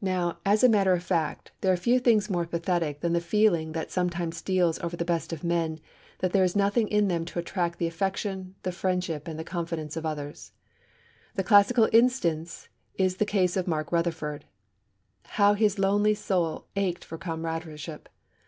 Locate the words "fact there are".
1.02-1.76